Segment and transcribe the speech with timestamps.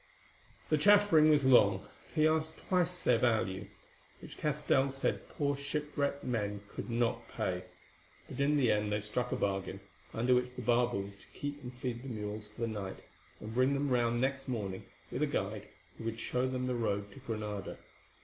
[0.71, 3.67] The chaffering was long, for he asked twice their value,
[4.19, 7.65] which Castell said poor shipwrecked men could not pay;
[8.27, 9.79] but in the end they struck a bargain,
[10.11, 13.03] under which the barber was to keep and feed the mules for the night,
[13.39, 15.67] and bring them round next morning with a guide
[15.99, 17.77] who would show them the road to Granada.